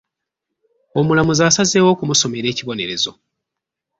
[0.99, 3.11] Omulamuzi asazeewo okumusomera ekibonerezo.